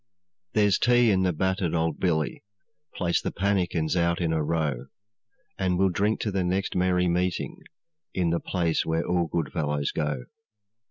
[0.53, 2.43] 'There's tea in the battered old billy;
[2.95, 4.87] Place the pannikins out in a row,
[5.59, 7.59] And we'll drink to the next merry meeting,
[8.11, 10.23] In the place where all good fellows go.